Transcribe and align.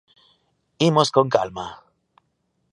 ¡Imos 0.89 1.09
con 1.15 1.27
calma! 1.35 1.67